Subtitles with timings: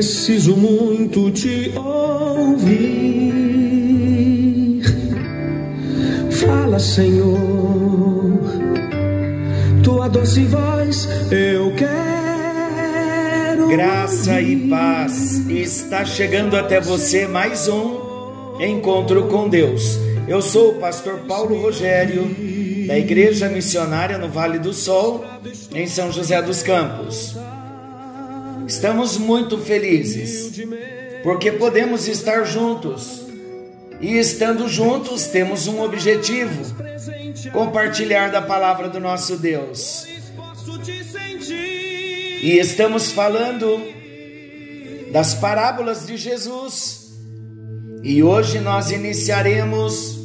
[0.00, 2.80] preciso muito te ouvir.
[6.30, 8.40] Fala, Senhor,
[9.82, 15.46] tua doce voz eu quero Graça e paz.
[15.50, 19.98] Está chegando até você mais um encontro com Deus.
[20.26, 22.24] Eu sou o pastor Paulo Rogério,
[22.86, 25.22] da Igreja Missionária no Vale do Sol,
[25.74, 27.36] em São José dos Campos.
[28.70, 30.52] Estamos muito felizes
[31.24, 33.26] porque podemos estar juntos.
[34.00, 36.72] E estando juntos, temos um objetivo:
[37.52, 40.06] compartilhar da palavra do nosso Deus.
[42.42, 43.82] E estamos falando
[45.10, 47.10] das parábolas de Jesus.
[48.04, 50.16] E hoje nós iniciaremos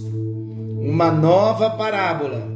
[0.79, 2.47] uma nova parábola.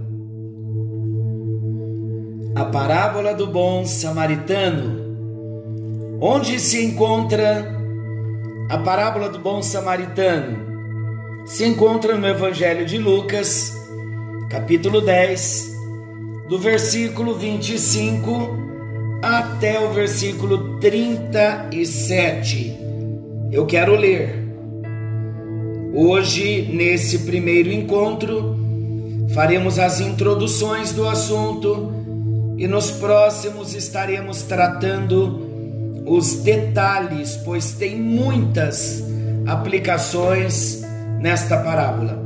[2.56, 5.09] A parábola do bom samaritano.
[6.22, 7.66] Onde se encontra
[8.68, 10.68] a parábola do bom samaritano?
[11.46, 13.74] Se encontra no Evangelho de Lucas,
[14.50, 15.74] capítulo 10,
[16.50, 18.50] do versículo 25
[19.22, 22.78] até o versículo 37.
[23.50, 24.46] Eu quero ler.
[25.94, 28.60] Hoje, nesse primeiro encontro,
[29.34, 31.94] faremos as introduções do assunto
[32.58, 35.49] e nos próximos estaremos tratando
[36.10, 39.04] os detalhes, pois tem muitas
[39.46, 40.82] aplicações
[41.22, 42.20] nesta parábola.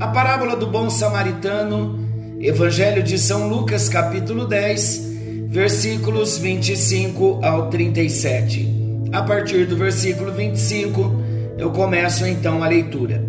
[0.00, 1.98] A parábola do bom samaritano,
[2.40, 8.74] Evangelho de São Lucas, capítulo 10, versículos 25 ao 37.
[9.12, 11.22] A partir do versículo 25,
[11.58, 13.22] eu começo então a leitura.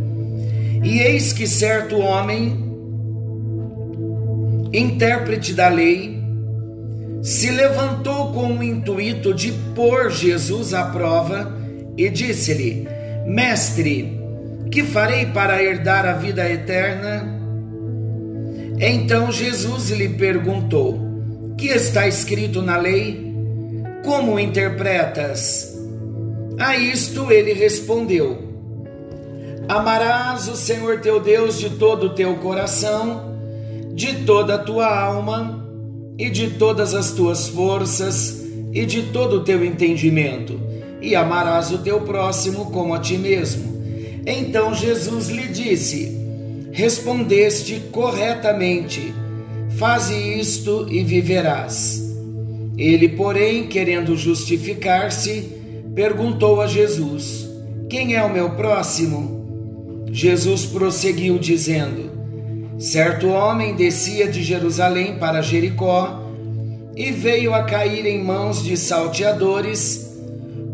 [0.84, 2.66] E eis que certo homem,
[4.72, 6.17] intérprete da lei,
[7.28, 11.54] se levantou com o intuito de pôr Jesus à prova
[11.98, 12.88] e disse-lhe:
[13.26, 14.18] Mestre,
[14.72, 17.38] que farei para herdar a vida eterna?
[18.80, 20.98] Então Jesus lhe perguntou:
[21.58, 23.36] que está escrito na lei?
[24.06, 25.78] Como interpretas?
[26.58, 28.38] A isto ele respondeu:
[29.68, 33.38] Amarás o Senhor teu Deus de todo o teu coração,
[33.94, 35.67] de toda a tua alma
[36.18, 40.60] e de todas as tuas forças e de todo o teu entendimento,
[41.02, 43.78] e amarás o teu próximo como a ti mesmo.
[44.26, 46.18] Então Jesus lhe disse:
[46.72, 49.14] Respondeste corretamente
[49.78, 52.04] Faze isto e viverás.
[52.80, 55.52] Ele, porém, querendo justificar-se,
[55.94, 57.48] perguntou a Jesus:
[57.88, 60.08] Quem é o meu próximo?
[60.12, 62.10] Jesus prosseguiu, dizendo:
[62.80, 66.24] Certo homem descia de Jerusalém para Jericó
[66.96, 70.16] e veio a cair em mãos de salteadores,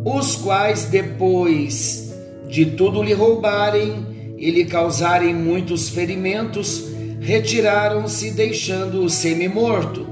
[0.03, 2.13] os quais, depois
[2.49, 6.89] de tudo lhe roubarem e lhe causarem muitos ferimentos,
[7.21, 10.05] retiraram-se, deixando-o semi-morto.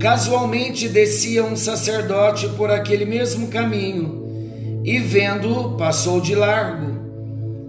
[0.00, 6.97] Casualmente descia um sacerdote por aquele mesmo caminho e, vendo-o, passou de largo.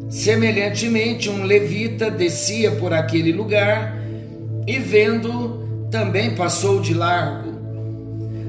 [0.09, 4.01] Semelhantemente, um levita descia por aquele lugar
[4.65, 7.49] e, vendo-o, também passou de largo.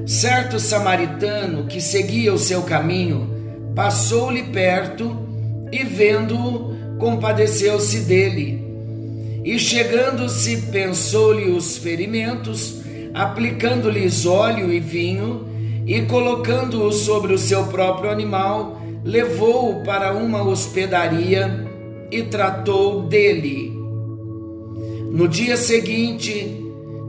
[0.07, 3.29] Certo samaritano que seguia o seu caminho
[3.75, 5.15] passou-lhe perto
[5.71, 8.61] e, vendo-o, compadeceu-se dele
[9.43, 12.81] e chegando-se, pensou-lhe os ferimentos,
[13.13, 15.47] aplicando-lhes óleo e vinho,
[15.85, 21.67] e colocando-o sobre o seu próprio animal, levou-o para uma hospedaria
[22.11, 23.71] e tratou dele.
[25.11, 26.63] No dia seguinte,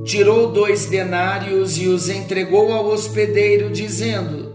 [0.05, 4.53] tirou dois denários e os entregou ao hospedeiro, dizendo: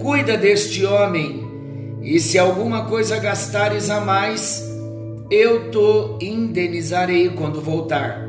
[0.00, 1.46] Cuida deste homem,
[2.02, 4.64] e se alguma coisa gastares a mais,
[5.30, 8.28] eu te indenizarei quando voltar.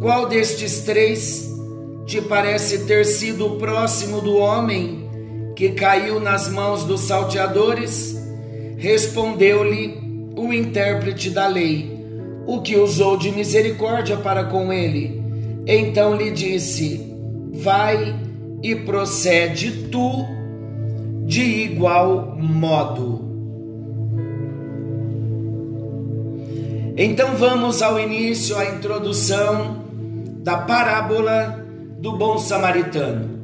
[0.00, 1.50] Qual destes três
[2.06, 4.99] te parece ter sido o próximo do homem
[5.60, 8.18] que caiu nas mãos dos salteadores?
[8.78, 10.00] Respondeu-lhe
[10.34, 12.02] o intérprete da lei,
[12.46, 15.22] o que usou de misericórdia para com ele.
[15.66, 17.14] Então lhe disse:
[17.52, 18.18] Vai
[18.62, 20.24] e procede tu
[21.26, 23.28] de igual modo.
[26.96, 29.84] Então vamos ao início, à introdução
[30.42, 31.62] da parábola
[31.98, 33.39] do bom samaritano.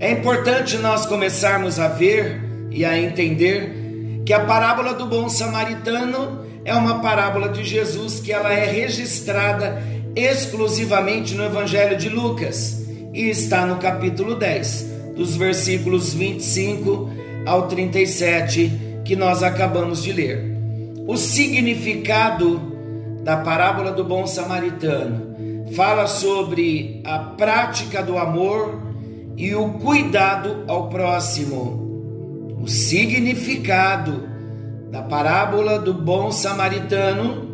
[0.00, 6.40] É importante nós começarmos a ver e a entender que a parábola do bom samaritano
[6.64, 9.82] é uma parábola de Jesus que ela é registrada
[10.16, 12.82] exclusivamente no Evangelho de Lucas
[13.12, 14.86] e está no capítulo 10,
[15.16, 17.10] dos versículos 25
[17.44, 20.42] ao 37 que nós acabamos de ler.
[21.06, 22.58] O significado
[23.22, 25.36] da parábola do bom samaritano
[25.76, 28.89] fala sobre a prática do amor
[29.36, 32.58] e o cuidado ao próximo.
[32.62, 34.28] O significado
[34.90, 37.48] da parábola do bom samaritano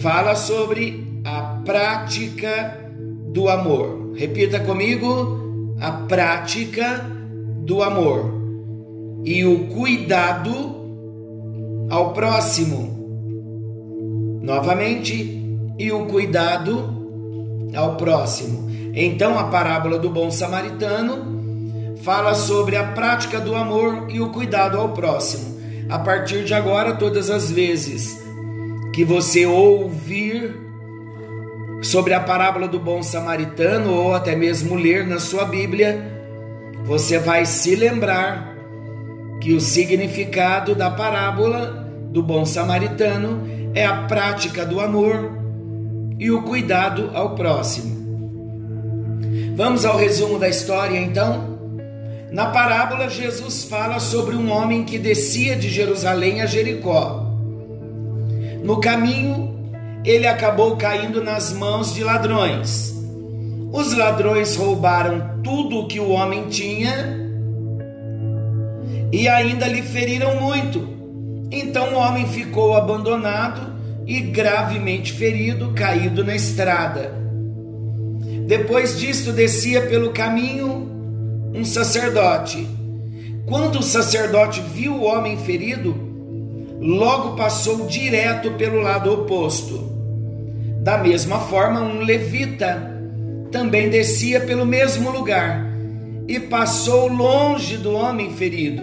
[0.00, 2.78] fala sobre a prática
[3.32, 4.12] do amor.
[4.14, 7.06] Repita comigo: a prática
[7.64, 8.40] do amor
[9.24, 10.50] e o cuidado
[11.88, 12.98] ao próximo.
[14.42, 15.40] Novamente,
[15.80, 16.84] e o cuidado
[17.74, 18.70] ao próximo.
[18.94, 24.78] Então, a parábola do bom samaritano fala sobre a prática do amor e o cuidado
[24.78, 25.50] ao próximo
[25.90, 28.24] a partir de agora, todas as vezes
[28.92, 30.54] que você ouvir
[31.82, 36.00] sobre a parábola do bom samaritano ou até mesmo ler na sua Bíblia,
[36.84, 38.54] você vai se lembrar
[39.40, 43.42] que o significado da parábola do bom samaritano
[43.74, 45.28] é a prática do amor
[46.20, 47.99] e o cuidado ao próximo.
[49.54, 51.58] Vamos ao resumo da história então?
[52.30, 57.26] Na parábola, Jesus fala sobre um homem que descia de Jerusalém a Jericó.
[58.62, 59.50] No caminho,
[60.04, 62.94] ele acabou caindo nas mãos de ladrões.
[63.72, 67.18] Os ladrões roubaram tudo o que o homem tinha
[69.12, 70.88] e ainda lhe feriram muito.
[71.50, 73.74] Então o homem ficou abandonado
[74.06, 77.12] e gravemente ferido, caído na estrada.
[78.50, 80.90] Depois disto, descia pelo caminho
[81.54, 82.66] um sacerdote.
[83.46, 85.94] Quando o sacerdote viu o homem ferido,
[86.80, 89.88] logo passou direto pelo lado oposto.
[90.82, 92.92] Da mesma forma, um levita
[93.52, 95.64] também descia pelo mesmo lugar
[96.26, 98.82] e passou longe do homem ferido.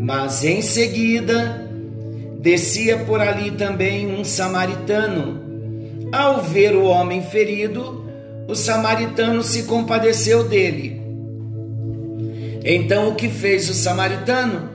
[0.00, 1.70] Mas em seguida,
[2.40, 5.38] descia por ali também um samaritano.
[6.10, 7.99] Ao ver o homem ferido,
[8.50, 11.00] o samaritano se compadeceu dele
[12.64, 14.68] então o que fez o samaritano?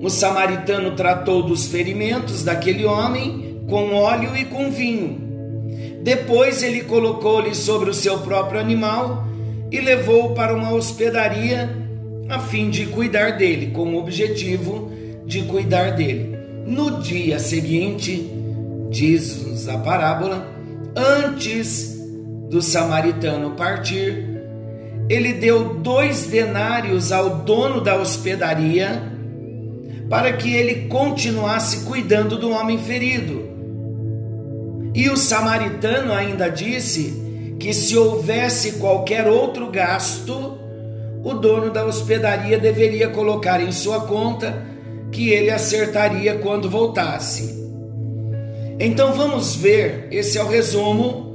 [0.00, 5.28] O samaritano tratou dos ferimentos daquele homem com óleo e com vinho.
[6.02, 9.26] Depois ele colocou-lhe sobre o seu próprio animal
[9.70, 11.68] e levou-o para uma hospedaria
[12.28, 14.90] a fim de cuidar dele, com o objetivo
[15.26, 16.38] de cuidar dele.
[16.66, 18.30] No dia seguinte,
[18.90, 20.48] diz-nos a parábola,
[20.96, 21.97] antes
[22.48, 24.38] do samaritano partir,
[25.08, 29.02] ele deu dois denários ao dono da hospedaria
[30.08, 33.48] para que ele continuasse cuidando do homem ferido.
[34.94, 40.58] E o samaritano ainda disse que se houvesse qualquer outro gasto,
[41.22, 44.66] o dono da hospedaria deveria colocar em sua conta
[45.10, 47.58] que ele acertaria quando voltasse.
[48.78, 51.27] Então vamos ver, esse é o resumo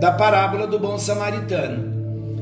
[0.00, 1.94] da parábola do bom samaritano.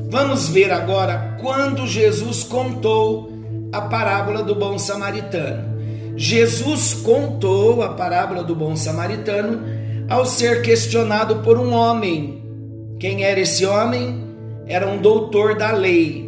[0.09, 3.31] Vamos ver agora quando Jesus contou
[3.71, 5.75] a parábola do bom samaritano.
[6.15, 9.61] Jesus contou a parábola do bom samaritano
[10.07, 12.43] ao ser questionado por um homem.
[12.99, 14.23] Quem era esse homem?
[14.67, 16.25] Era um doutor da lei.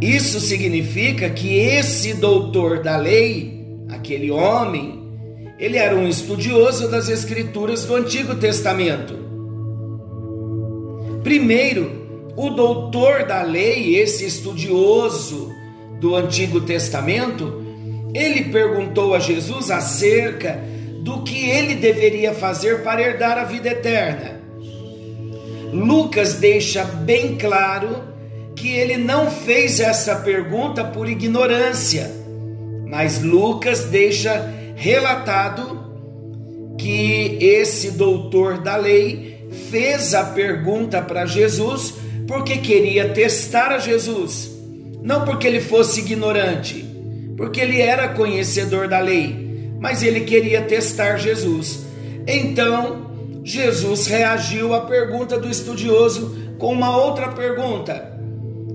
[0.00, 5.00] Isso significa que esse doutor da lei, aquele homem,
[5.58, 9.21] ele era um estudioso das escrituras do Antigo Testamento.
[11.22, 15.52] Primeiro, o doutor da lei, esse estudioso
[16.00, 17.62] do Antigo Testamento,
[18.14, 20.58] ele perguntou a Jesus acerca
[21.02, 24.40] do que ele deveria fazer para herdar a vida eterna.
[25.72, 28.02] Lucas deixa bem claro
[28.54, 32.10] que ele não fez essa pergunta por ignorância,
[32.86, 35.82] mas Lucas deixa relatado
[36.78, 39.31] que esse doutor da lei
[39.70, 41.94] fez a pergunta para Jesus
[42.26, 44.50] porque queria testar a Jesus,
[45.02, 46.84] não porque ele fosse ignorante,
[47.36, 51.84] porque ele era conhecedor da lei, mas ele queria testar Jesus.
[52.26, 53.10] Então,
[53.44, 58.12] Jesus reagiu à pergunta do estudioso com uma outra pergunta.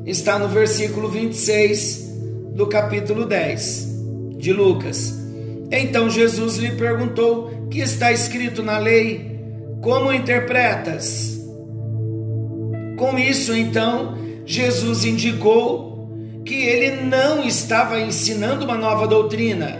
[0.05, 2.07] Está no versículo 26
[2.53, 3.88] do capítulo 10
[4.38, 5.13] de Lucas.
[5.72, 9.37] Então Jesus lhe perguntou: "Que está escrito na lei?
[9.81, 11.38] Como interpretas?"
[12.98, 16.10] Com isso, então, Jesus indicou
[16.43, 19.79] que ele não estava ensinando uma nova doutrina.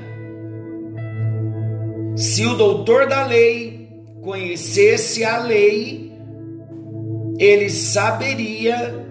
[2.16, 3.90] Se o doutor da lei
[4.22, 6.12] conhecesse a lei,
[7.40, 9.06] ele saberia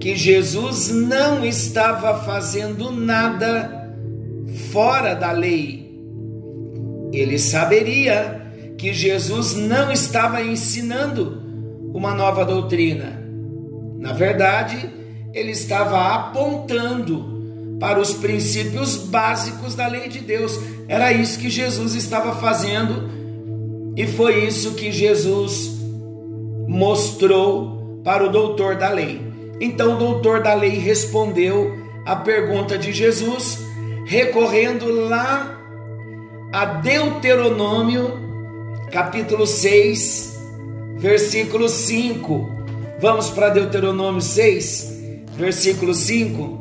[0.00, 3.92] que Jesus não estava fazendo nada
[4.72, 5.92] fora da lei.
[7.12, 8.47] Ele saberia
[8.78, 11.42] que Jesus não estava ensinando
[11.92, 13.20] uma nova doutrina.
[13.98, 14.88] Na verdade,
[15.34, 20.58] ele estava apontando para os princípios básicos da lei de Deus.
[20.86, 23.10] Era isso que Jesus estava fazendo
[23.96, 25.76] e foi isso que Jesus
[26.68, 29.20] mostrou para o doutor da lei.
[29.60, 33.58] Então o doutor da lei respondeu a pergunta de Jesus,
[34.06, 35.58] recorrendo lá
[36.52, 38.27] a Deuteronômio,
[38.90, 40.38] capítulo 6,
[40.98, 42.48] versículo 5.
[43.00, 46.58] Vamos para Deuteronômio 6, versículo 5.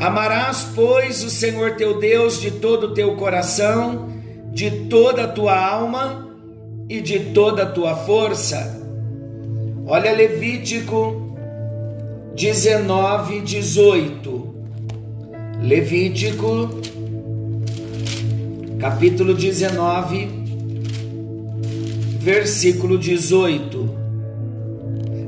[0.00, 4.08] Amarás, pois, o Senhor teu Deus de todo o teu coração,
[4.52, 6.28] de toda a tua alma
[6.88, 8.76] e de toda a tua força.
[9.86, 11.36] Olha Levítico
[12.34, 14.54] 19, 18.
[15.60, 16.70] Levítico,
[18.78, 20.37] capítulo 19,
[22.18, 23.98] versículo 18.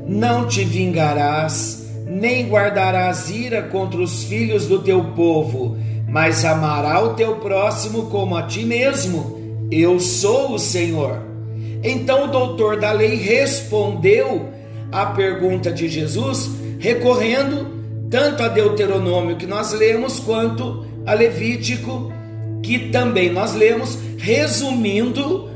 [0.07, 7.13] Não te vingarás, nem guardarás ira contra os filhos do teu povo, mas amará o
[7.13, 9.39] teu próximo como a ti mesmo.
[9.71, 11.17] Eu sou o Senhor.
[11.81, 14.49] Então o doutor da lei respondeu
[14.91, 22.11] à pergunta de Jesus, recorrendo tanto a Deuteronômio que nós lemos, quanto a Levítico,
[22.61, 25.50] que também nós lemos, resumindo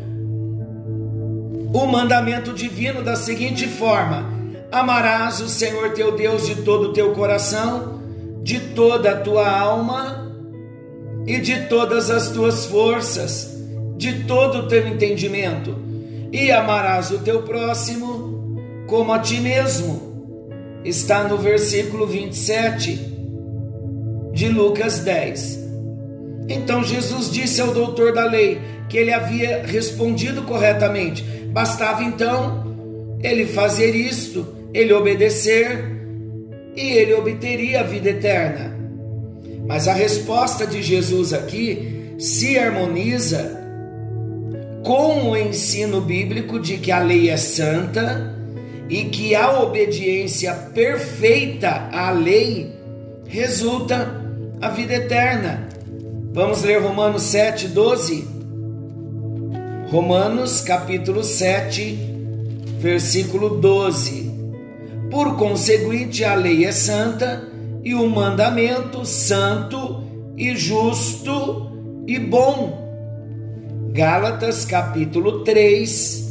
[1.76, 4.34] o mandamento divino da seguinte forma:
[4.72, 8.00] Amarás o Senhor teu Deus de todo o teu coração,
[8.42, 10.32] de toda a tua alma
[11.28, 13.58] e de todas as tuas forças,
[13.98, 15.76] de todo o teu entendimento,
[16.32, 18.56] e amarás o teu próximo
[18.88, 20.16] como a ti mesmo.
[20.86, 22.94] Está no versículo 27
[24.32, 25.66] de Lucas 10.
[26.48, 31.35] Então Jesus disse ao doutor da lei que ele havia respondido corretamente.
[31.56, 35.86] Bastava então ele fazer isto, ele obedecer
[36.76, 38.78] e ele obteria a vida eterna.
[39.66, 43.58] Mas a resposta de Jesus aqui se harmoniza
[44.84, 48.36] com o ensino bíblico de que a lei é santa
[48.90, 52.70] e que a obediência perfeita à lei
[53.30, 54.22] resulta
[54.60, 55.70] a vida eterna.
[56.34, 58.35] Vamos ler Romanos 7, 12.
[59.96, 61.98] Romanos capítulo 7,
[62.80, 64.30] versículo 12.
[65.10, 67.48] Por conseguinte, a lei é santa
[67.82, 70.04] e o mandamento santo
[70.36, 71.72] e justo
[72.06, 76.30] e bom Gálatas capítulo 3,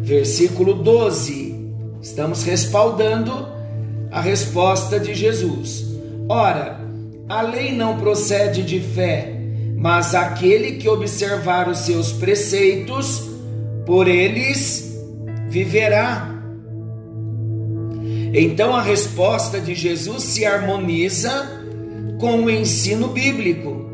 [0.00, 1.54] versículo 12.
[2.00, 3.48] Estamos respaldando
[4.10, 5.84] a resposta de Jesus.
[6.26, 6.80] Ora,
[7.28, 9.41] a lei não procede de fé,
[9.82, 13.28] mas aquele que observar os seus preceitos,
[13.84, 14.96] por eles
[15.48, 16.30] viverá.
[18.32, 21.60] Então a resposta de Jesus se harmoniza
[22.20, 23.90] com o ensino bíblico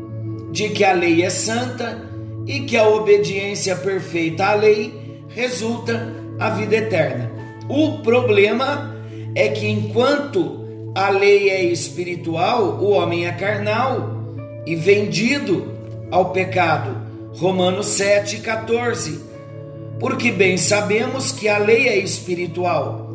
[0.51, 2.07] de que a lei é santa
[2.45, 7.31] e que a obediência perfeita à lei resulta a vida eterna.
[7.67, 8.95] O problema
[9.33, 14.35] é que enquanto a lei é espiritual, o homem é carnal
[14.67, 15.78] e vendido
[16.11, 16.95] ao pecado.
[17.33, 19.19] Romanos 7:14.
[19.99, 23.09] Porque bem sabemos que a lei é espiritual.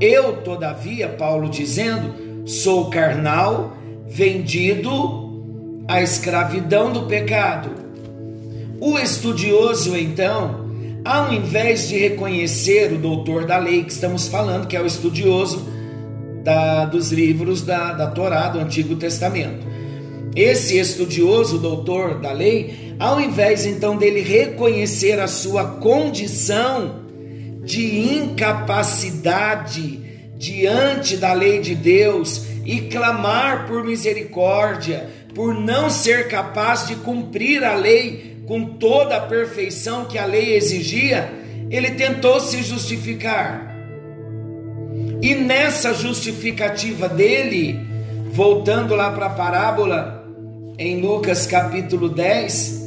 [0.00, 3.72] Eu, todavia, Paulo dizendo, sou carnal,
[4.06, 7.70] vendido à escravidão do pecado.
[8.80, 10.66] O estudioso, então,
[11.04, 15.66] ao invés de reconhecer o doutor da lei que estamos falando, que é o estudioso
[16.44, 19.66] da, dos livros da, da Torá, do Antigo Testamento,
[20.36, 27.06] esse estudioso, doutor da lei, ao invés então dele reconhecer a sua condição
[27.64, 29.98] de incapacidade
[30.36, 37.64] diante da lei de Deus e clamar por misericórdia, por não ser capaz de cumprir
[37.64, 41.32] a lei com toda a perfeição que a lei exigia,
[41.70, 43.74] ele tentou se justificar.
[45.22, 47.80] E nessa justificativa dele,
[48.30, 50.15] voltando lá para a parábola,
[50.78, 52.82] em Lucas capítulo 10,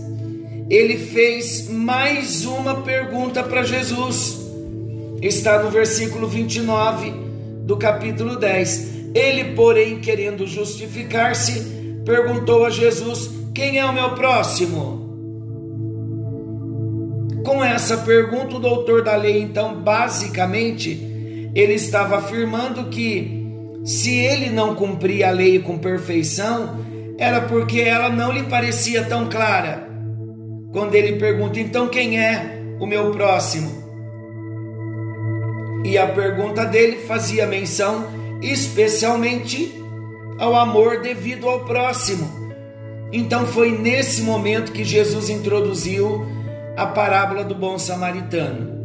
[0.69, 4.39] ele fez mais uma pergunta para Jesus.
[5.22, 7.12] Está no versículo 29
[7.63, 8.89] do capítulo 10.
[9.15, 11.62] Ele, porém, querendo justificar-se,
[12.05, 15.00] perguntou a Jesus: Quem é o meu próximo?
[17.43, 23.39] Com essa pergunta, o doutor da lei, então, basicamente, ele estava afirmando que
[23.84, 26.88] se ele não cumpria a lei com perfeição,
[27.19, 29.88] era porque ela não lhe parecia tão clara.
[30.71, 33.69] Quando ele pergunta, então quem é o meu próximo?
[35.83, 38.07] E a pergunta dele fazia menção
[38.41, 39.73] especialmente
[40.39, 42.39] ao amor devido ao próximo.
[43.11, 46.25] Então foi nesse momento que Jesus introduziu
[46.77, 48.79] a parábola do bom samaritano.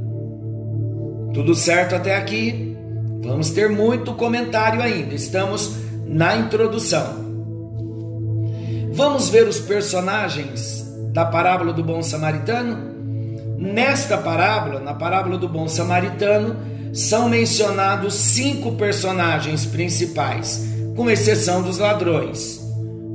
[1.32, 2.76] Tudo certo até aqui?
[3.22, 5.14] Vamos ter muito comentário ainda.
[5.14, 5.76] Estamos
[6.06, 7.23] na introdução.
[8.94, 12.94] Vamos ver os personagens da parábola do bom samaritano?
[13.58, 16.56] Nesta parábola, na parábola do bom samaritano,
[16.92, 22.60] são mencionados cinco personagens principais, com exceção dos ladrões.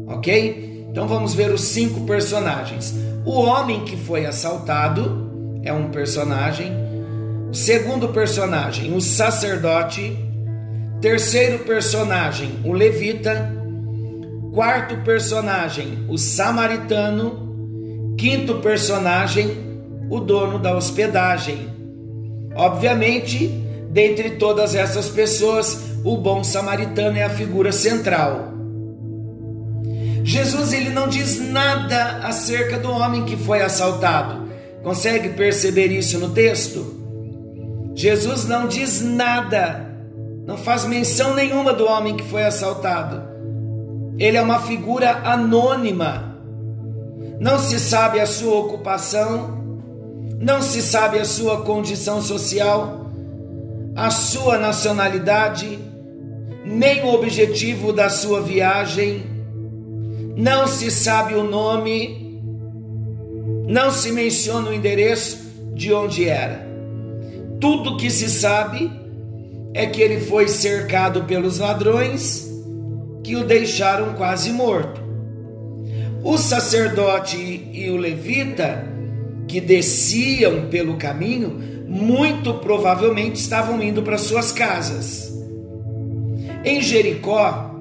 [0.05, 0.85] Ok?
[0.91, 2.93] Então vamos ver os cinco personagens.
[3.23, 6.73] O homem que foi assaltado é um personagem.
[7.53, 10.17] Segundo personagem, o sacerdote.
[10.99, 13.58] Terceiro personagem, o levita.
[14.53, 17.47] Quarto personagem, o samaritano.
[18.17, 19.57] Quinto personagem,
[20.09, 21.69] o dono da hospedagem.
[22.55, 23.47] Obviamente,
[23.89, 28.53] dentre todas essas pessoas, o bom samaritano é a figura central.
[30.23, 34.49] Jesus ele não diz nada acerca do homem que foi assaltado.
[34.83, 36.99] Consegue perceber isso no texto?
[37.95, 39.85] Jesus não diz nada,
[40.45, 43.28] não faz menção nenhuma do homem que foi assaltado.
[44.19, 46.29] Ele é uma figura anônima
[47.39, 49.57] não se sabe a sua ocupação,
[50.41, 53.09] não se sabe a sua condição social,
[53.95, 55.79] a sua nacionalidade,
[56.65, 59.23] nem o objetivo da sua viagem,
[60.35, 62.41] não se sabe o nome,
[63.69, 65.39] não se menciona o endereço
[65.73, 66.67] de onde era.
[67.61, 68.91] Tudo que se sabe
[69.73, 72.48] é que ele foi cercado pelos ladrões
[73.29, 74.99] que o deixaram quase morto.
[76.23, 77.37] O sacerdote
[77.71, 78.87] e o levita
[79.47, 85.31] que desciam pelo caminho, muito provavelmente estavam indo para suas casas.
[86.65, 87.79] Em Jericó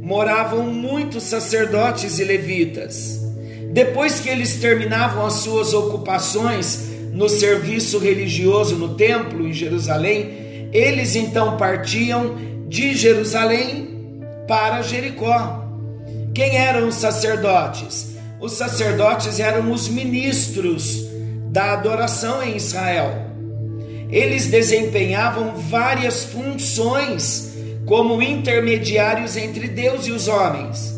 [0.00, 3.20] moravam muitos sacerdotes e levitas.
[3.74, 11.14] Depois que eles terminavam as suas ocupações no serviço religioso no templo em Jerusalém, eles
[11.14, 12.34] então partiam
[12.66, 13.95] de Jerusalém
[14.46, 15.64] para Jericó.
[16.34, 18.16] Quem eram os sacerdotes?
[18.40, 21.06] Os sacerdotes eram os ministros
[21.50, 23.26] da adoração em Israel.
[24.10, 27.54] Eles desempenhavam várias funções
[27.86, 30.94] como intermediários entre Deus e os homens.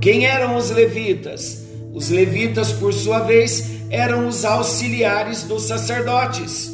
[0.00, 1.62] Quem eram os levitas?
[1.92, 6.72] Os levitas, por sua vez, eram os auxiliares dos sacerdotes.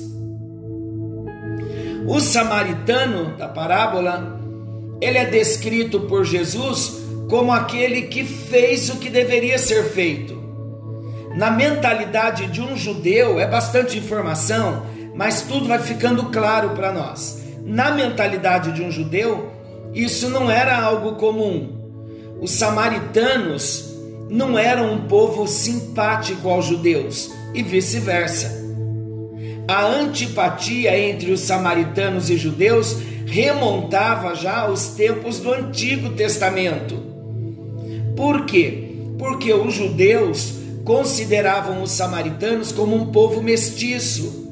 [2.07, 4.40] O samaritano da parábola,
[5.01, 10.39] ele é descrito por Jesus como aquele que fez o que deveria ser feito.
[11.35, 14.85] Na mentalidade de um judeu, é bastante informação,
[15.15, 17.41] mas tudo vai ficando claro para nós.
[17.65, 19.53] Na mentalidade de um judeu,
[19.95, 21.79] isso não era algo comum.
[22.41, 23.95] Os samaritanos
[24.29, 28.61] não eram um povo simpático aos judeus e vice-versa.
[29.69, 32.97] A antipatia entre os samaritanos e judeus
[33.31, 36.97] remontava já aos tempos do Antigo Testamento.
[38.17, 38.89] Por quê?
[39.17, 44.49] Porque os judeus consideravam os samaritanos como um povo mestiço.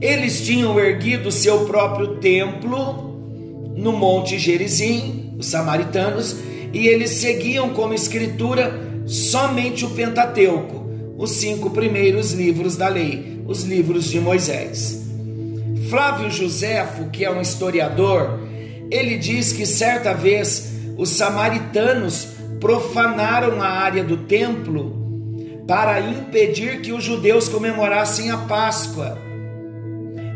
[0.00, 6.36] Eles tinham erguido seu próprio templo no Monte Gerizim, os samaritanos,
[6.72, 10.86] e eles seguiam como escritura somente o Pentateuco,
[11.18, 15.03] os cinco primeiros livros da lei, os livros de Moisés.
[15.88, 18.40] Flávio Joséfo, que é um historiador,
[18.90, 22.28] ele diz que certa vez os samaritanos
[22.60, 25.02] profanaram a área do templo
[25.66, 29.18] para impedir que os judeus comemorassem a Páscoa.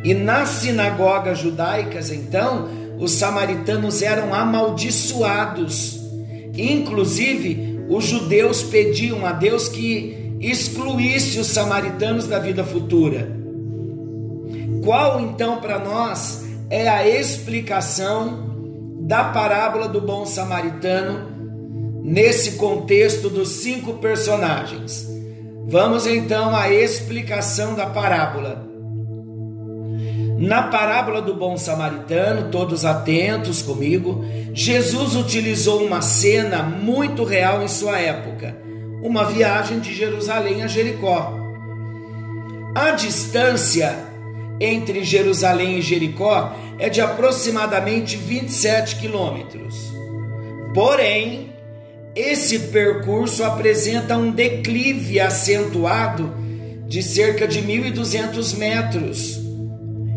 [0.05, 6.01] E nas sinagogas judaicas, então, os samaritanos eram amaldiçoados.
[6.55, 13.38] Inclusive, os judeus pediam a Deus que excluísse os samaritanos da vida futura.
[14.85, 18.49] Qual então para nós é a explicação
[19.01, 21.38] da parábola do bom samaritano
[22.05, 25.07] nesse contexto dos cinco personagens.
[25.67, 28.67] Vamos então à explicação da parábola.
[30.38, 37.69] Na parábola do bom samaritano, todos atentos comigo, Jesus utilizou uma cena muito real em
[37.69, 38.57] sua época,
[39.03, 41.35] uma viagem de Jerusalém a Jericó.
[42.75, 44.08] A distância
[44.61, 49.75] entre Jerusalém e Jericó é de aproximadamente 27 quilômetros.
[50.75, 51.53] Porém,
[52.14, 56.35] esse percurso apresenta um declive acentuado
[56.87, 59.38] de cerca de 1.200 metros.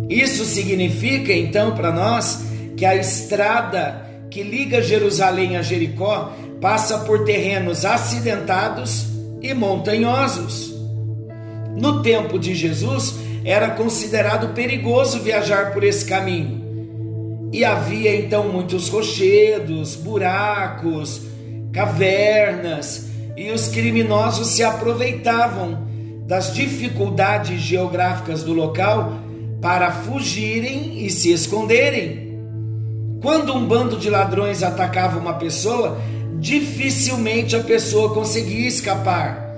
[0.09, 2.43] Isso significa então para nós
[2.75, 9.07] que a estrada que liga Jerusalém a Jericó passa por terrenos acidentados
[9.41, 10.73] e montanhosos.
[11.75, 17.49] No tempo de Jesus, era considerado perigoso viajar por esse caminho.
[17.51, 21.21] E havia então muitos rochedos, buracos,
[21.73, 25.87] cavernas, e os criminosos se aproveitavam
[26.27, 29.13] das dificuldades geográficas do local
[29.61, 32.39] para fugirem e se esconderem.
[33.21, 35.99] Quando um bando de ladrões atacava uma pessoa,
[36.39, 39.49] dificilmente a pessoa conseguia escapar.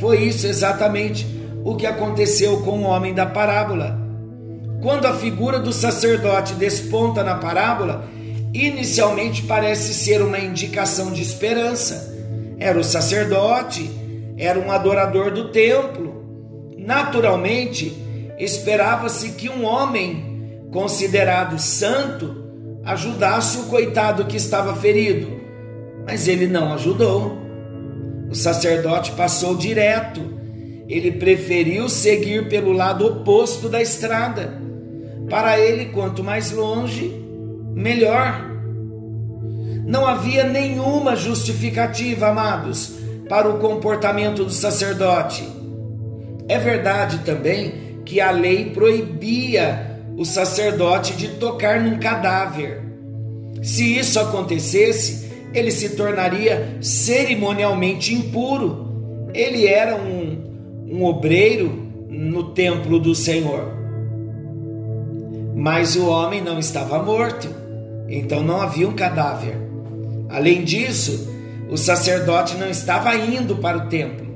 [0.00, 1.26] Foi isso exatamente
[1.66, 3.98] o que aconteceu com o homem da parábola.
[4.80, 8.08] Quando a figura do sacerdote desponta na parábola,
[8.54, 12.14] inicialmente parece ser uma indicação de esperança.
[12.56, 13.90] Era o sacerdote,
[14.38, 16.24] era um adorador do templo.
[16.78, 18.00] Naturalmente,
[18.38, 22.44] esperava-se que um homem considerado santo
[22.84, 25.40] ajudasse o coitado que estava ferido,
[26.06, 27.36] mas ele não ajudou.
[28.30, 30.35] O sacerdote passou direto,
[30.88, 34.60] ele preferiu seguir pelo lado oposto da estrada.
[35.28, 37.10] Para ele, quanto mais longe,
[37.74, 38.50] melhor.
[39.84, 42.94] Não havia nenhuma justificativa, amados,
[43.28, 45.46] para o comportamento do sacerdote.
[46.48, 52.82] É verdade também que a lei proibia o sacerdote de tocar num cadáver.
[53.62, 59.28] Se isso acontecesse, ele se tornaria cerimonialmente impuro.
[59.34, 60.25] Ele era um,
[60.88, 63.74] um obreiro no templo do Senhor.
[65.54, 67.48] Mas o homem não estava morto,
[68.08, 69.56] então não havia um cadáver.
[70.28, 71.28] Além disso,
[71.70, 74.26] o sacerdote não estava indo para o templo,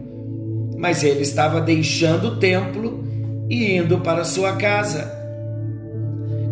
[0.77, 3.05] mas ele estava deixando o templo
[3.49, 5.19] e indo para sua casa.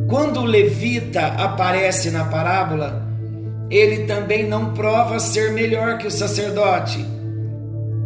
[0.08, 3.06] Quando o levita aparece na parábola,
[3.70, 7.04] ele também não prova ser melhor que o sacerdote.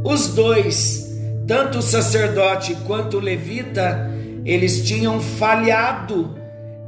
[0.04, 1.11] Os dois,
[1.46, 4.10] tanto o sacerdote quanto o levita,
[4.44, 6.36] eles tinham falhado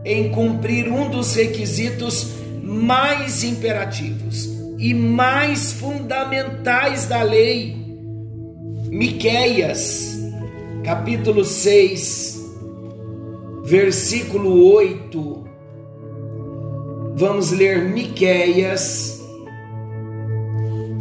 [0.04, 7.76] em cumprir um dos requisitos mais imperativos e mais fundamentais da lei.
[8.88, 10.18] Miqueias,
[10.84, 12.44] capítulo 6,
[13.64, 15.44] versículo 8.
[17.16, 19.20] Vamos ler Miqueias,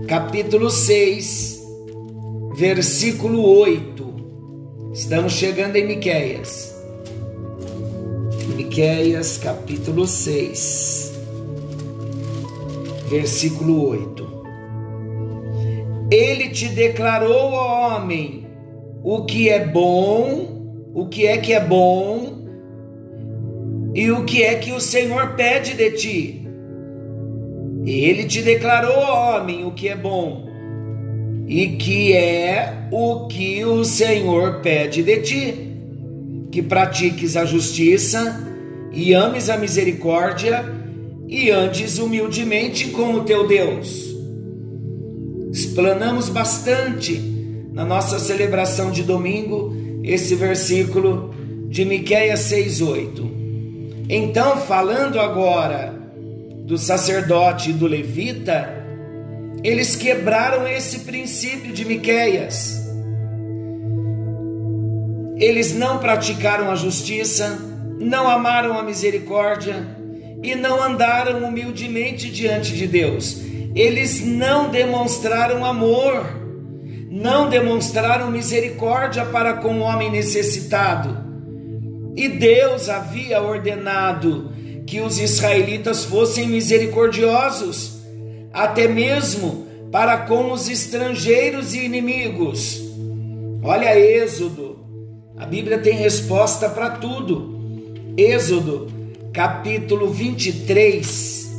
[0.08, 1.53] capítulo 6,
[2.54, 4.92] versículo 8.
[4.94, 6.72] Estamos chegando em Miqueias.
[8.56, 11.13] Miqueias capítulo 6,
[13.10, 14.44] versículo 8.
[16.12, 18.46] Ele te declarou, ó homem,
[19.04, 22.44] o que é bom, o que é que é bom
[23.96, 26.48] e o que é que o Senhor pede de ti.
[27.84, 30.43] Ele te declarou, ó homem, o que é bom
[31.48, 35.74] e que é o que o Senhor pede de ti
[36.54, 38.40] que pratiques a justiça
[38.92, 40.64] e ames a misericórdia
[41.28, 44.16] e andes humildemente com o teu Deus.
[45.52, 47.20] Explanamos bastante
[47.74, 51.34] na nossa celebração de domingo esse versículo
[51.70, 53.32] de Miqueias 6:8.
[54.08, 55.92] Então, falando agora
[56.66, 58.83] do sacerdote e do levita,
[59.63, 62.84] eles quebraram esse princípio de Miqueias
[65.38, 67.60] eles não praticaram a justiça,
[67.99, 69.86] não amaram a misericórdia
[70.41, 73.41] e não andaram humildemente diante de Deus.
[73.76, 76.26] Eles não demonstraram amor,
[77.10, 81.23] não demonstraram misericórdia para com o homem necessitado.
[82.15, 84.52] E Deus havia ordenado
[84.86, 88.03] que os israelitas fossem misericordiosos,
[88.54, 92.82] até mesmo para com os estrangeiros e inimigos.
[93.63, 94.74] Olha Êxodo
[95.44, 97.60] a Bíblia tem resposta para tudo.
[98.16, 98.88] Êxodo,
[99.34, 101.52] capítulo 23.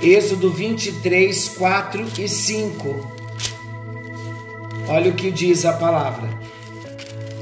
[0.00, 3.12] Êxodo 23, 4 e 5.
[4.88, 6.30] Olha o que diz a palavra.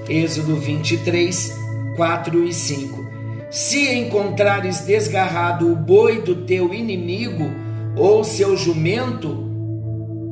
[0.08, 1.54] Êxodo 23,
[1.96, 3.13] 4 e 5.
[3.54, 7.48] Se encontrares desgarrado o boi do teu inimigo
[7.96, 9.48] ou seu jumento,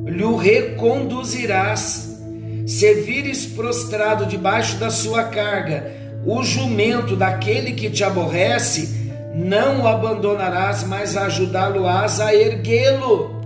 [0.05, 2.19] lhe reconduzirás.
[2.67, 5.89] Se vires prostrado debaixo da sua carga
[6.25, 13.41] o jumento daquele que te aborrece, não o abandonarás, mas ajudá-lo-ás a erguê-lo.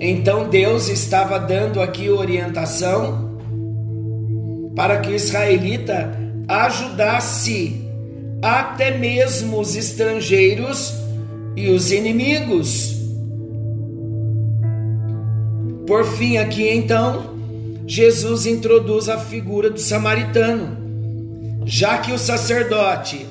[0.00, 3.40] Então Deus estava dando aqui orientação
[4.76, 7.87] para que o israelita ajudasse
[8.42, 10.94] até mesmo os estrangeiros
[11.56, 12.96] e os inimigos.
[15.86, 17.36] Por fim, aqui então,
[17.86, 20.76] Jesus introduz a figura do samaritano,
[21.64, 23.26] já que o sacerdote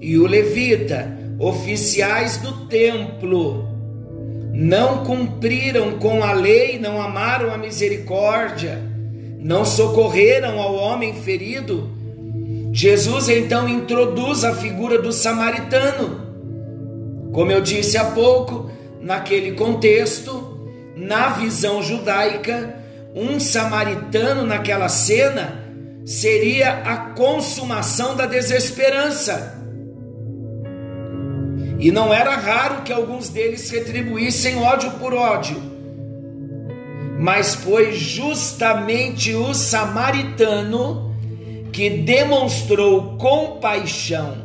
[0.00, 3.68] e o levita, oficiais do templo,
[4.52, 8.80] não cumpriram com a lei, não amaram a misericórdia,
[9.38, 11.90] não socorreram ao homem ferido,
[12.72, 16.20] Jesus então introduz a figura do samaritano.
[17.32, 20.58] Como eu disse há pouco, naquele contexto,
[20.96, 22.76] na visão judaica,
[23.14, 25.64] um samaritano naquela cena
[26.04, 29.58] seria a consumação da desesperança.
[31.78, 35.56] E não era raro que alguns deles retribuíssem ódio por ódio.
[37.18, 41.09] Mas foi justamente o samaritano
[41.80, 44.36] que demonstrou compaixão.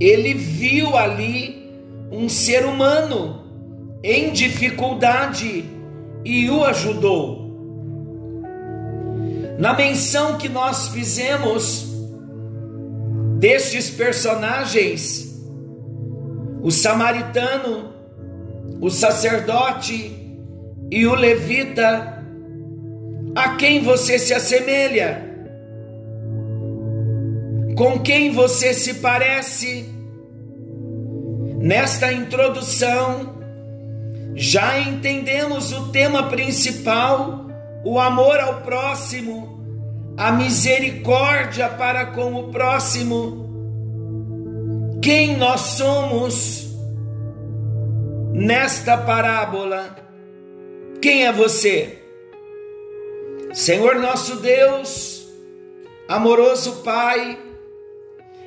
[0.00, 1.70] Ele viu ali
[2.10, 3.42] um ser humano
[4.02, 5.66] em dificuldade
[6.24, 7.44] e o ajudou.
[9.58, 11.94] Na menção que nós fizemos
[13.38, 15.38] destes personagens,
[16.62, 17.92] o samaritano,
[18.80, 20.10] o sacerdote
[20.90, 22.24] e o levita,
[23.34, 25.35] a quem você se assemelha?
[27.76, 29.84] Com quem você se parece?
[31.58, 33.36] Nesta introdução,
[34.34, 37.46] já entendemos o tema principal,
[37.84, 39.62] o amor ao próximo,
[40.16, 43.44] a misericórdia para com o próximo
[45.02, 46.66] quem nós somos
[48.32, 49.96] nesta parábola.
[51.00, 51.98] Quem é você?
[53.52, 55.28] Senhor nosso Deus,
[56.08, 57.45] amoroso Pai,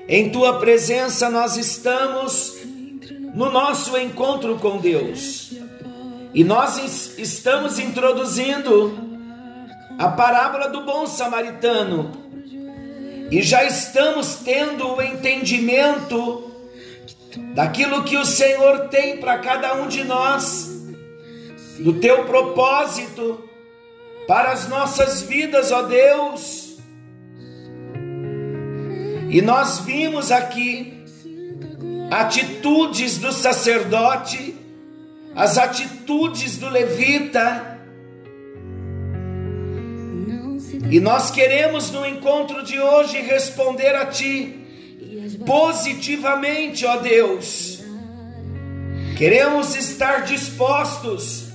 [0.09, 2.57] em tua presença nós estamos
[3.35, 5.53] no nosso encontro com Deus.
[6.33, 8.97] E nós estamos introduzindo
[9.99, 12.11] a parábola do bom samaritano.
[13.29, 16.51] E já estamos tendo o entendimento
[17.53, 20.71] daquilo que o Senhor tem para cada um de nós,
[21.77, 23.47] do teu propósito
[24.27, 26.68] para as nossas vidas, ó Deus.
[29.29, 31.05] E nós vimos aqui
[32.09, 34.55] atitudes do sacerdote,
[35.35, 37.77] as atitudes do levita,
[40.89, 44.55] e nós queremos no encontro de hoje responder a Ti
[45.45, 47.83] positivamente, ó Deus.
[49.15, 51.49] Queremos estar dispostos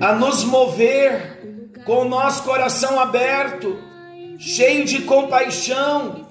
[0.00, 3.78] a nos mover com o nosso coração aberto,
[4.38, 6.26] cheio de compaixão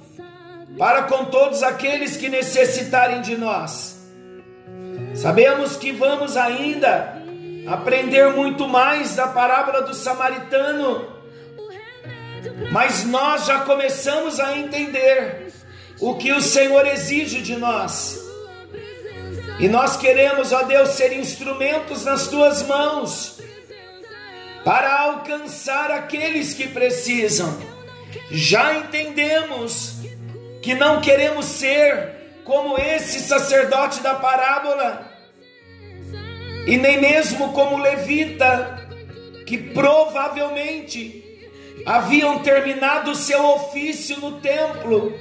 [0.77, 4.01] para com todos aqueles que necessitarem de nós.
[5.15, 7.21] Sabemos que vamos ainda
[7.67, 11.07] aprender muito mais da parábola do samaritano,
[12.71, 15.53] mas nós já começamos a entender
[15.99, 18.19] o que o Senhor exige de nós.
[19.59, 23.39] E nós queremos, ó Deus, ser instrumentos nas tuas mãos
[24.65, 27.72] para alcançar aqueles que precisam.
[28.31, 29.97] Já entendemos
[30.61, 35.11] que não queremos ser como esse sacerdote da parábola,
[36.65, 38.87] e nem mesmo como levita,
[39.45, 41.21] que provavelmente
[41.85, 45.13] haviam terminado seu ofício no templo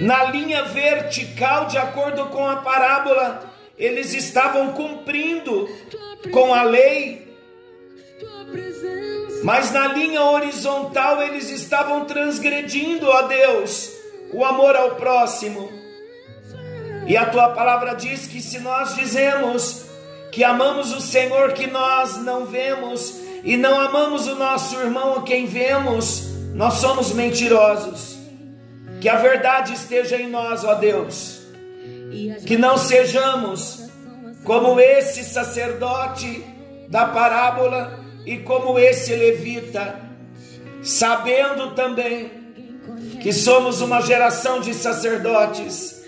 [0.00, 5.68] na linha vertical, de acordo com a parábola, eles estavam cumprindo
[6.30, 7.26] com a lei,
[9.46, 13.92] mas na linha horizontal eles estavam transgredindo a Deus,
[14.32, 15.70] o amor ao próximo.
[17.06, 19.84] E a tua palavra diz que se nós dizemos
[20.32, 25.46] que amamos o Senhor que nós não vemos e não amamos o nosso irmão quem
[25.46, 28.18] vemos, nós somos mentirosos.
[29.00, 31.42] Que a verdade esteja em nós, ó Deus.
[32.44, 33.88] Que não sejamos
[34.42, 36.44] como esse sacerdote
[36.88, 40.00] da parábola e como esse levita,
[40.82, 42.30] sabendo também
[43.22, 46.04] que somos uma geração de sacerdotes,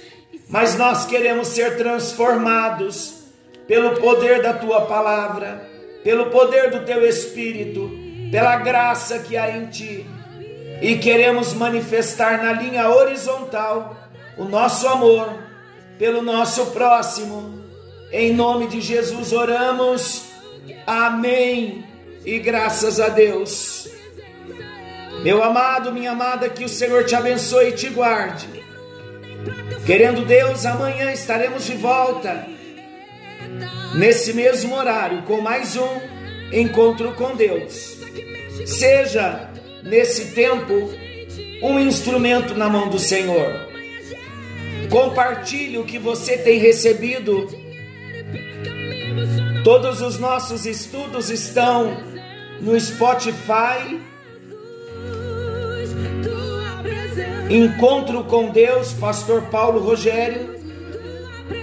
[0.48, 3.22] mas nós queremos ser transformados
[3.68, 5.68] pelo poder da tua palavra,
[6.02, 7.90] pelo poder do teu espírito,
[8.32, 10.04] pela graça que há em ti,
[10.82, 13.96] e queremos manifestar na linha horizontal
[14.36, 15.38] o nosso amor
[15.98, 17.64] pelo nosso próximo.
[18.10, 20.28] Em nome de Jesus oramos.
[20.86, 21.87] Amém.
[22.28, 23.88] E graças a Deus.
[25.22, 28.46] Meu amado, minha amada, que o Senhor te abençoe e te guarde.
[29.86, 32.46] Querendo Deus, amanhã estaremos de volta,
[33.94, 35.88] nesse mesmo horário, com mais um
[36.52, 37.96] encontro com Deus.
[38.66, 39.48] Seja,
[39.82, 40.74] nesse tempo,
[41.62, 43.54] um instrumento na mão do Senhor.
[44.90, 47.48] Compartilhe o que você tem recebido.
[49.64, 52.07] Todos os nossos estudos estão
[52.60, 54.00] no Spotify
[57.50, 60.54] Encontro com Deus, Pastor Paulo Rogério.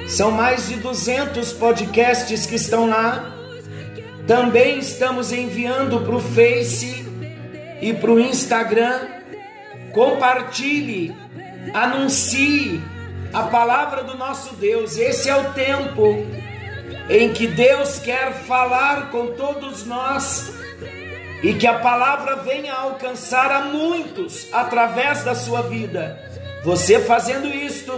[0.07, 3.31] São mais de 200 podcasts que estão lá.
[4.25, 7.05] Também estamos enviando para o Face
[7.79, 8.99] e para o Instagram.
[9.93, 11.15] Compartilhe,
[11.71, 12.81] anuncie
[13.31, 14.97] a palavra do nosso Deus.
[14.97, 16.25] Esse é o tempo
[17.07, 20.51] em que Deus quer falar com todos nós
[21.45, 26.19] e que a palavra venha alcançar a muitos através da sua vida.
[26.63, 27.93] Você fazendo isto,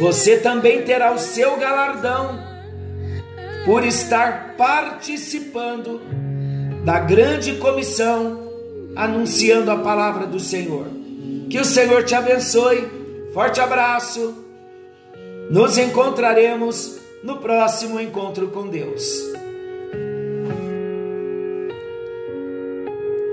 [0.00, 2.40] você também terá o seu galardão
[3.66, 6.00] por estar participando
[6.82, 8.50] da grande comissão
[8.96, 10.86] anunciando a palavra do Senhor.
[11.50, 12.88] Que o Senhor te abençoe.
[13.34, 14.34] Forte abraço.
[15.50, 19.45] Nos encontraremos no próximo encontro com Deus.